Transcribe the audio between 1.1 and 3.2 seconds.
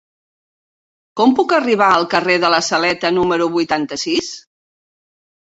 Com puc arribar al carrer de la Saleta